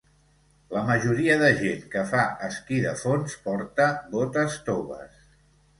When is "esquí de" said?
2.49-2.95